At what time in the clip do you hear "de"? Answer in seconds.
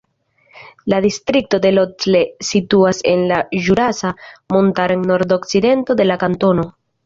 6.05-6.13